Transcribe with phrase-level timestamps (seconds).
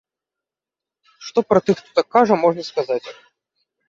[1.25, 3.07] Што пра тых, хто так кажа, можна сказаць?